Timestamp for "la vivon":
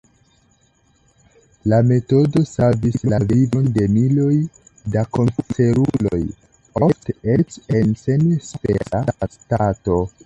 3.13-3.67